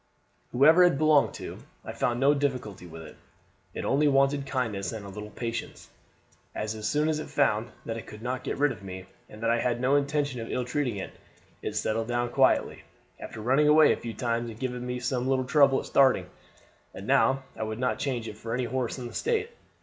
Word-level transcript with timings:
Who 0.51 0.65
ever 0.65 0.81
it 0.81 0.89
had 0.89 0.97
belonged 0.97 1.35
to, 1.35 1.59
I 1.85 1.91
found 1.93 2.19
no 2.19 2.33
difficulty 2.33 2.87
with 2.87 3.03
it. 3.03 3.17
It 3.75 3.85
only 3.85 4.07
wanted 4.07 4.47
kindness 4.47 4.91
and 4.91 5.05
a 5.05 5.09
little 5.09 5.29
patience; 5.29 5.91
and 6.55 6.63
as 6.63 6.89
soon 6.89 7.07
as 7.07 7.19
it 7.19 7.29
found 7.29 7.69
that 7.85 7.97
it 7.97 8.07
could 8.07 8.23
not 8.23 8.43
get 8.43 8.57
rid 8.57 8.71
of 8.71 8.81
me, 8.81 9.05
and 9.29 9.43
that 9.43 9.51
I 9.51 9.59
had 9.61 9.79
no 9.79 9.93
intention 9.95 10.41
of 10.41 10.51
ill 10.51 10.65
treating 10.65 10.97
it, 10.97 11.11
it 11.61 11.75
settled 11.75 12.07
down 12.07 12.31
quietly, 12.31 12.81
after 13.19 13.41
running 13.41 13.67
away 13.67 13.93
a 13.93 13.95
few 13.95 14.15
times 14.15 14.49
and 14.49 14.59
giving 14.59 14.87
me 14.87 14.99
some 14.99 15.27
little 15.27 15.45
trouble 15.45 15.79
at 15.79 15.85
starting. 15.85 16.25
And 16.95 17.05
now 17.05 17.43
I 17.55 17.61
would 17.61 17.77
not 17.77 17.99
change 17.99 18.27
it 18.27 18.37
for 18.37 18.55
any 18.55 18.65
horse 18.65 18.97
in 18.97 19.05
the 19.05 19.13
State." 19.13 19.51